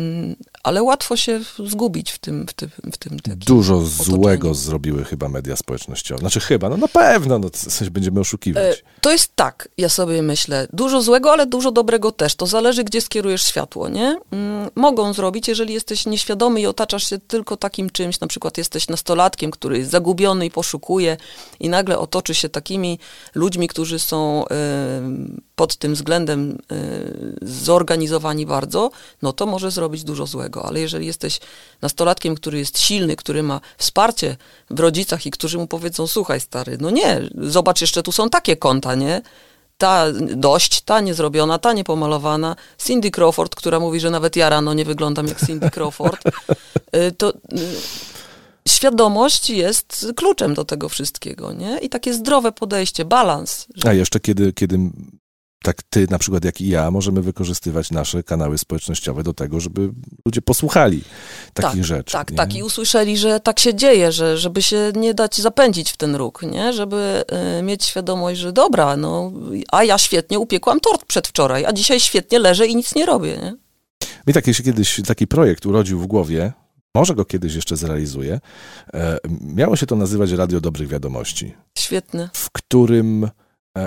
[0.00, 4.04] Mm, ale łatwo się zgubić w tym, w tym, w tym Dużo otoczeniu.
[4.04, 6.20] złego zrobiły chyba media społecznościowe.
[6.20, 8.78] Znaczy chyba, no na pewno, no sensie będziemy oszukiwać.
[8.78, 12.34] E, to jest tak, ja sobie myślę, dużo złego, ale dużo dobrego też.
[12.34, 14.20] To zależy, gdzie skierujesz światło, nie?
[14.30, 18.88] Mm, mogą zrobić, jeżeli jesteś nieświadomy i otaczasz się tylko takim czymś, na przykład jesteś
[18.88, 21.16] nastolatkiem, który jest zagubiony i poszukuje
[21.60, 22.98] i nagle otoczy się takimi
[23.34, 24.44] ludźmi, którzy są
[25.56, 26.58] pod tym względem
[27.42, 28.90] zorganizowani bardzo,
[29.22, 30.66] no to może zrobić dużo złego.
[30.66, 31.40] Ale jeżeli jesteś
[31.82, 34.36] nastolatkiem, który jest silny, który ma wsparcie
[34.70, 38.56] w rodzicach i którzy mu powiedzą, słuchaj stary, no nie, zobacz, jeszcze tu są takie
[38.56, 39.22] konta, nie?
[39.78, 42.56] Ta dość, ta niezrobiona, ta niepomalowana.
[42.78, 46.22] Cindy Crawford, która mówi, że nawet ja rano nie wyglądam jak Cindy Crawford.
[46.96, 47.34] Y, to y,
[48.68, 51.78] świadomość jest kluczem do tego wszystkiego, nie?
[51.78, 53.66] I takie zdrowe podejście, balans.
[53.74, 53.88] Że...
[53.88, 54.78] A jeszcze kiedy, kiedy
[55.62, 59.90] tak ty na przykład jak i ja możemy wykorzystywać nasze kanały społecznościowe do tego, żeby
[60.26, 61.02] ludzie posłuchali
[61.54, 62.12] takich tak, rzeczy.
[62.12, 62.36] Tak, nie?
[62.36, 66.14] tak i usłyszeli, że tak się dzieje, że żeby się nie dać zapędzić w ten
[66.14, 66.72] róg, nie?
[66.72, 67.24] Żeby
[67.58, 69.32] y, mieć świadomość, że dobra, no
[69.72, 73.56] a ja świetnie upiekłam tort przedwczoraj, a dzisiaj świetnie leżę i nic nie robię, nie?
[74.26, 76.52] Mi taki się kiedyś taki projekt urodził w głowie,
[76.94, 78.40] może go kiedyś jeszcze zrealizuję.
[78.94, 81.54] E, miało się to nazywać Radio Dobrych Wiadomości.
[81.78, 82.30] Świetne.
[82.32, 83.30] W którym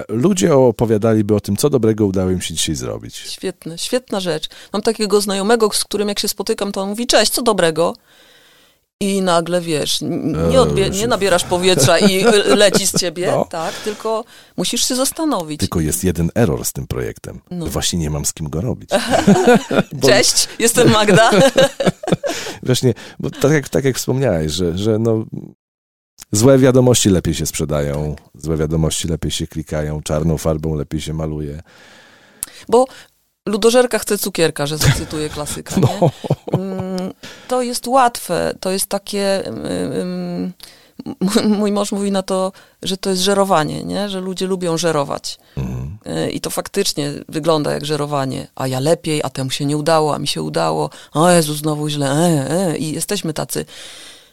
[0.09, 3.15] ludzie opowiadaliby o tym, co dobrego udało im się dzisiaj zrobić.
[3.15, 4.49] Świetne, świetna rzecz.
[4.73, 7.95] Mam takiego znajomego, z którym jak się spotykam, to on mówi, cześć, co dobrego?
[8.99, 10.01] I nagle wiesz,
[10.51, 12.23] nie, odbie- nie nabierasz powietrza i
[12.63, 13.45] leci z ciebie, No.
[13.49, 14.23] tak, tylko
[14.57, 15.59] musisz się zastanowić.
[15.59, 17.41] Tylko jest jeden error z tym projektem.
[17.51, 17.65] No.
[17.65, 18.89] Właśnie nie mam z kim go robić.
[20.07, 21.31] Cześć, jestem Magda.
[22.63, 25.25] Właśnie, bo tak jak, tak jak wspomniałeś, że, że no,
[26.33, 31.61] złe wiadomości lepiej się sprzedają, złe wiadomości lepiej się klikają, czarną farbą lepiej się maluje.
[32.69, 32.85] Bo
[33.47, 35.75] ludożerka chce cukierka, że zacytuję klasyka?
[35.81, 36.09] No,
[36.53, 37.13] Mm,
[37.47, 39.47] To jest łatwe, to jest takie...
[39.47, 40.53] ym, ym,
[41.45, 44.09] m- Mój mąż mówi na to, że to jest żerowanie, nie?
[44.09, 45.37] że ludzie lubią żerować.
[45.57, 45.97] mhm.
[46.27, 48.47] Y, I to faktycznie wygląda jak żerowanie.
[48.55, 50.89] A ja lepiej, a temu się nie udało, a mi się udało.
[51.13, 52.11] O Jezu, znowu źle.
[52.11, 52.77] E, e.
[52.77, 53.65] I jesteśmy tacy.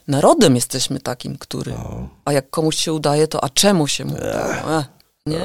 [0.07, 1.71] Narodem jesteśmy takim, który.
[1.71, 4.71] no, A jak komuś się udaje, to a czemu się mu udało?
[4.79, 4.85] E,
[5.25, 5.41] nie?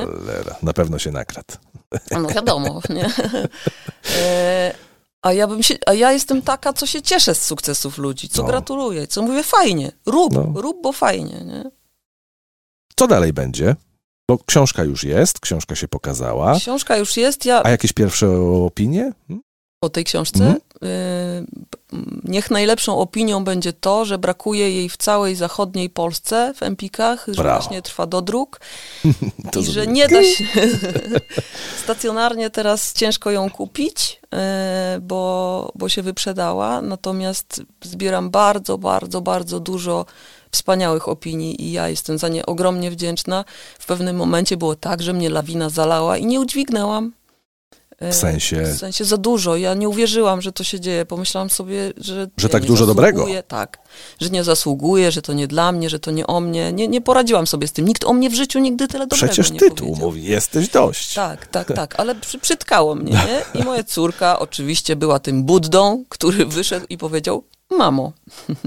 [0.63, 1.55] na pewno się nakradł.
[2.11, 3.11] No wiadomo, nie?
[4.19, 4.75] E,
[5.23, 8.43] a ja bym się, a ja jestem taka, co się cieszę z sukcesów ludzi, co
[8.43, 8.49] No.
[8.49, 10.53] gratuluję, co mówię fajnie, rób, No.
[10.63, 11.71] rób, bo fajnie, nie?
[12.97, 13.77] Co dalej będzie?
[14.31, 16.57] Bo książka już jest, książka się pokazała.
[16.57, 18.29] Książka już jest, ja A jakieś pierwsze
[18.65, 19.13] opinie?
[19.29, 19.43] Hmm?
[19.85, 20.39] o tej książce.
[20.45, 21.47] Mhm.
[22.25, 27.43] Niech najlepszą opinią będzie to, że brakuje jej w całej zachodniej Polsce, w Empikach, że
[27.43, 27.61] Brawo.
[27.61, 28.61] właśnie trwa dodruk
[29.53, 29.93] To i że zrobię.
[29.93, 30.45] nie da się
[31.85, 34.21] stacjonarnie teraz ciężko ją kupić,
[34.97, 40.07] y, bo, bo się wyprzedała, natomiast zbieram bardzo, bardzo, bardzo dużo
[40.51, 43.45] wspaniałych opinii i ja jestem za nie ogromnie wdzięczna.
[43.79, 47.13] W pewnym momencie było tak, że mnie lawina zalała i nie udźwignęłam.
[48.03, 49.57] Y, W sensie, w sensie za dużo.
[49.57, 51.07] Ja nie uwierzyłam, że to się dzieje.
[51.07, 52.27] Pomyślałam sobie, że.
[52.37, 53.19] Że ja tak dużo dobrego.
[53.19, 53.79] zasługuję, Tak.
[54.21, 56.73] Że nie zasługuję, że to nie dla mnie, że to nie o mnie.
[56.73, 57.89] Nie, nie poradziłam sobie z tym.
[57.89, 60.07] Nikt o mnie w życiu nigdy tyle dobrego przecież nie tytuł powiedział.
[60.09, 61.15] mówi, jesteś dość.
[61.15, 63.61] Tak, tak, tak, ale przy, przytkało mnie, nie?
[63.61, 68.13] I moja córka oczywiście była tym Buddą, który wyszedł i powiedział, mamo,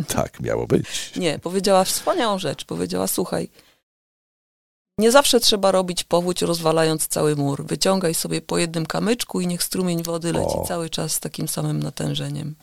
[0.07, 0.85] Tak miało być.
[1.15, 3.49] nie, powiedziała wspaniałą rzecz, powiedziała, słuchaj,
[4.99, 7.65] nie zawsze trzeba robić powódź rozwalając cały mur.
[7.65, 10.65] Wyciągaj sobie po jednym kamyczku i niech strumień wody leci O.
[10.67, 12.55] cały czas z takim samym natężeniem.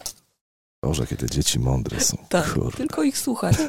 [0.82, 2.16] Boże, te dzieci mądre są.
[2.28, 2.76] Tak, Kurde.
[2.76, 3.56] tylko ich słuchać.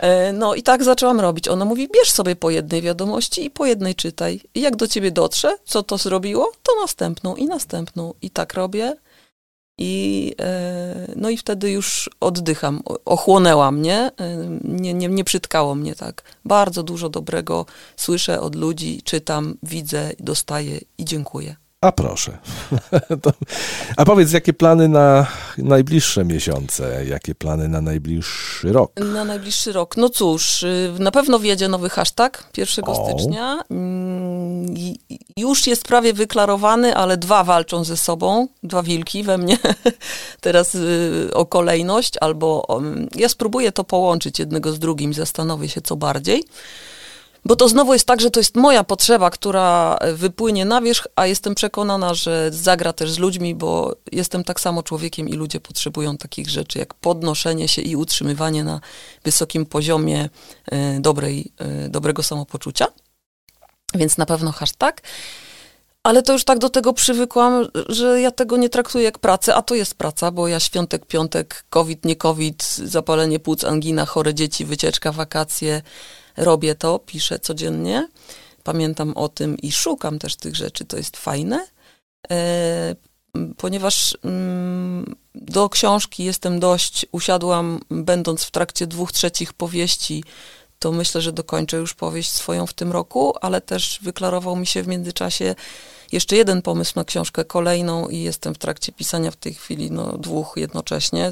[0.00, 1.48] E, No i tak zaczęłam robić.
[1.48, 4.40] Ona mówi, bierz sobie po jednej wiadomości i po jednej czytaj.
[4.54, 8.14] I jak do ciebie dotrze, co to zrobiło, to następną i następną.
[8.22, 8.96] I tak robię.
[9.78, 12.82] I, e, no i wtedy już oddycham.
[12.84, 13.98] O- Ochłonęłam, nie?
[13.98, 14.12] E,
[14.64, 15.08] nie, nie?
[15.08, 16.22] Nie przytkało mnie tak.
[16.44, 21.56] Bardzo dużo dobrego słyszę od ludzi, czytam, widzę, dostaję i dziękuję.
[21.80, 22.38] A proszę.
[23.96, 25.26] A powiedz, jakie plany na
[25.58, 27.04] najbliższe miesiące?
[27.06, 28.92] Jakie plany na najbliższy rok?
[29.14, 29.96] Na najbliższy rok.
[29.96, 33.08] No cóż, y, na pewno wjedzie nowy hashtag 1 O.
[33.08, 33.62] stycznia.
[33.70, 34.74] Mm,
[35.36, 39.58] Już jest prawie wyklarowany, ale dwa walczą ze sobą, dwa wilki we mnie.
[40.40, 45.80] Teraz y, o kolejność, albo mm, ja spróbuję to połączyć jednego z drugim, zastanowię się
[45.80, 46.44] co bardziej.
[47.44, 51.06] Bo to znowu jest tak, że to jest moja potrzeba, która e, wypłynie na wierzch,
[51.16, 55.60] a jestem przekonana, że zagra też z ludźmi, bo jestem tak samo człowiekiem i ludzie
[55.60, 58.80] potrzebują takich rzeczy jak podnoszenie się i utrzymywanie na
[59.24, 60.28] wysokim poziomie
[60.66, 62.86] e, dobrej, e, dobrego samopoczucia.
[63.94, 65.02] Więc na pewno hashtag.
[66.02, 69.62] Ale to już tak do tego przywykłam, że ja tego nie traktuję jak pracę, a
[69.62, 74.64] to jest praca, bo ja świątek, piątek, COVID, nie COVID, zapalenie płuc, angina, chore dzieci,
[74.64, 75.82] wycieczka, wakacje,
[76.38, 78.08] robię to, piszę codziennie,
[78.62, 81.66] pamiętam o tym i szukam też tych rzeczy, to jest fajne,
[82.30, 82.96] e,
[83.56, 90.24] ponieważ mm, do książki jestem dość, usiadłam, będąc w trakcie dwóch trzecich powieści,
[90.78, 94.82] to myślę, że dokończę już powieść swoją w tym roku, ale też wyklarował mi się
[94.82, 95.54] w międzyczasie
[96.12, 100.18] jeszcze jeden pomysł na książkę kolejną i jestem w trakcie pisania w tej chwili no,
[100.18, 101.30] dwóch jednocześnie.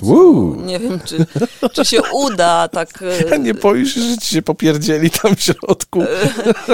[0.57, 1.27] Nie wiem, czy,
[1.73, 2.89] czy się uda tak...
[3.31, 6.03] e, Nie boisz się, że ci się popierdzieli tam w środku?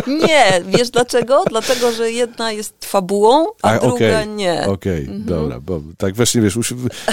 [0.06, 1.44] Nie, wiesz dlaczego?
[1.50, 4.66] Dlatego, że jedna jest fabułą, a, A, druga okej, nie.
[4.68, 5.24] Okej, Mhm.
[5.24, 6.58] dobra, bo tak właśnie wiesz,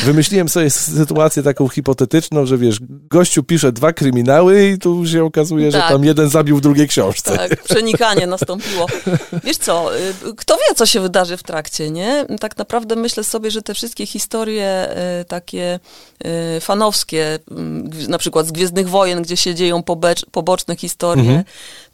[0.03, 5.71] wymyśliłem sobie sytuację taką hipotetyczną, że wiesz, gościu pisze dwa kryminały i tu się okazuje,
[5.71, 5.89] że Tak.
[5.91, 7.37] tam jeden zabił w drugiej książce.
[7.37, 8.85] Tak, przenikanie nastąpiło.
[9.43, 12.25] Wiesz co, y, kto wie, co się wydarzy w trakcie, nie?
[12.39, 15.79] Tak naprawdę myślę sobie, że te wszystkie historie y, takie
[16.57, 17.39] y, fanowskie,
[18.05, 21.43] y, na przykład z Gwiezdnych Wojen, gdzie się dzieją pobecz, poboczne historie, Mhm.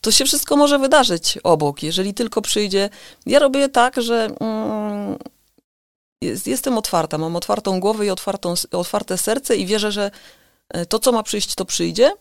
[0.01, 2.89] to się wszystko może wydarzyć obok, jeżeli tylko przyjdzie.
[3.25, 5.17] Ja robię tak, że mm,
[6.21, 10.11] jest, jestem otwarta, mam otwartą głowę i otwartą, otwarte serce i wierzę, że
[10.69, 12.11] e, to, co ma przyjść, to przyjdzie.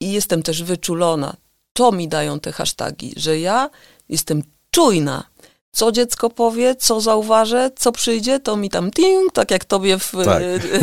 [0.00, 1.36] I jestem też wyczulona.
[1.72, 3.70] To mi dają te hasztagi, że ja
[4.08, 5.24] jestem czujna.
[5.76, 10.12] Co dziecko powie, co zauważę, co przyjdzie, to mi tam ting, tak jak tobie w,
[10.24, 10.42] Tak.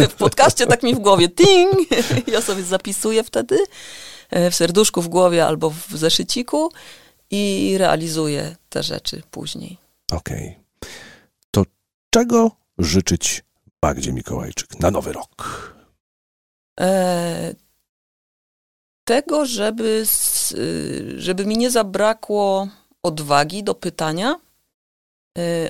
[0.10, 1.74] w podcaście, tak mi w głowie ting.
[2.34, 3.58] Ja sobie zapisuję wtedy
[4.30, 6.72] e, w serduszku, w głowie albo w zeszyciku
[7.32, 9.78] i realizuję te rzeczy później.
[10.12, 10.60] Okej.
[11.52, 11.64] To
[12.10, 13.44] czego życzyć
[13.84, 15.74] Magdzie Mikołajczyk na nowy rok?
[16.80, 17.56] E,
[19.04, 20.06] tego, żeby,
[20.52, 22.68] y, żeby mi nie zabrakło
[23.04, 24.39] odwagi do pytania,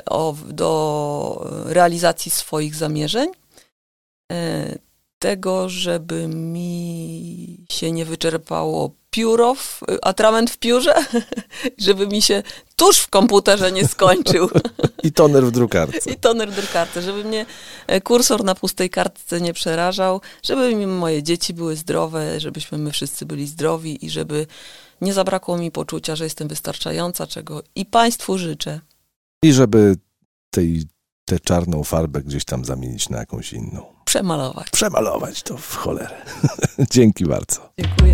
[0.05, 3.29] o, do realizacji swoich zamierzeń,
[4.31, 4.77] e,
[5.19, 10.95] tego, żeby mi się nie wyczerpało pióro, w, atrament w piórze,
[11.77, 12.43] żeby mi się
[12.75, 14.49] tuż w komputerze nie skończył.
[15.03, 16.11] I toner w drukarce.
[16.11, 17.45] I toner drukarty, żeby mnie
[17.87, 22.91] e, kursor na pustej kartce nie przerażał, żeby mi moje dzieci były zdrowe, żebyśmy my
[22.91, 24.47] wszyscy byli zdrowi i żeby
[25.01, 28.79] nie zabrakło mi poczucia, że jestem wystarczająca, czego i Państwu życzę.
[29.43, 29.95] I żeby
[30.49, 30.83] tej,
[31.25, 33.85] tę czarną farbę gdzieś tam zamienić na jakąś inną.
[34.05, 34.69] Przemalować.
[34.69, 36.15] Przemalować to w cholerę.
[36.91, 37.69] Dzięki bardzo.
[37.79, 38.13] Dziękuję.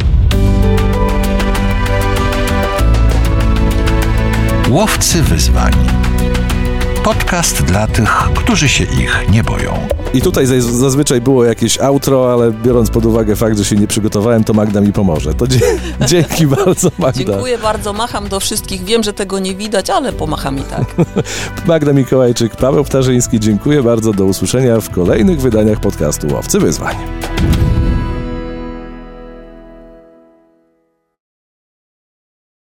[4.69, 5.73] Łowcy wyzwań.
[7.13, 9.87] Podcast dla tych, którzy się ich nie boją.
[10.13, 13.87] I tutaj zaz- zazwyczaj było jakieś outro, ale biorąc pod uwagę fakt, że się nie
[13.87, 15.33] przygotowałem, to Magda mi pomoże.
[15.33, 15.59] To dzie-
[16.07, 17.23] dzięki bardzo, Magda.
[17.23, 18.83] Dziękuję bardzo, macham do wszystkich.
[18.83, 20.95] Wiem, że tego nie widać, ale pomacham i tak.
[21.67, 24.13] Magda Mikołajczyk, Paweł Ptarzyński, dziękuję bardzo.
[24.13, 26.95] Do usłyszenia w kolejnych wydaniach podcastu Łowcy Wyzwań.